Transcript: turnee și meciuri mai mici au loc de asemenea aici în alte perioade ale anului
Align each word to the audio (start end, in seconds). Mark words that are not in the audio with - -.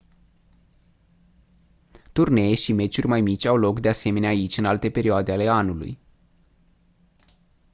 turnee 2.11 2.55
și 2.55 2.73
meciuri 2.73 3.07
mai 3.07 3.21
mici 3.21 3.45
au 3.45 3.57
loc 3.57 3.79
de 3.79 3.89
asemenea 3.89 4.29
aici 4.29 4.57
în 4.57 4.65
alte 4.65 4.89
perioade 4.89 5.31
ale 5.31 5.47
anului 5.47 5.99